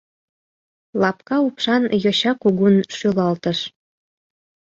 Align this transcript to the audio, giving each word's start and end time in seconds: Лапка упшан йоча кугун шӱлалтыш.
Лапка 1.01 1.37
упшан 1.47 1.83
йоча 2.03 2.31
кугун 2.41 2.75
шӱлалтыш. 2.95 3.59